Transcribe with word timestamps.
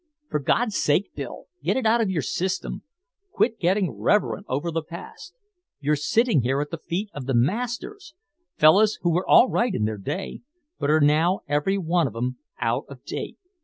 For 0.31 0.39
God's 0.39 0.77
sake, 0.77 1.13
Bill, 1.13 1.45
get 1.63 1.77
it 1.77 1.85
out 1.85 2.01
of 2.01 2.09
your 2.09 2.23
system, 2.23 2.81
quit 3.31 3.59
getting 3.59 3.91
reverent 3.91 4.47
over 4.49 4.71
the 4.71 4.81
past. 4.81 5.35
You're 5.79 5.95
sitting 5.95 6.41
here 6.41 6.59
at 6.59 6.71
the 6.71 6.79
feet 6.79 7.11
of 7.13 7.27
the 7.27 7.35
Masters, 7.35 8.15
fellahs 8.57 8.97
who 9.03 9.11
were 9.11 9.27
all 9.29 9.47
right 9.49 9.75
in 9.75 9.85
their 9.85 9.99
day, 9.99 10.41
but 10.79 10.89
are 10.89 11.01
now 11.01 11.41
every 11.47 11.77
one 11.77 12.07
of 12.07 12.15
'em 12.15 12.39
out 12.59 12.85
of 12.89 13.05
date. 13.05 13.37